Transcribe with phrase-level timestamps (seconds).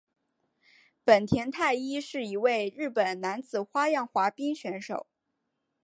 [1.03, 5.05] 本田太一是一位日本男子花样滑冰选手。